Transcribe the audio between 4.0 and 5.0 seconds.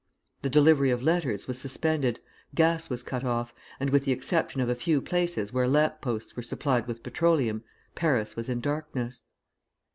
the exception of a few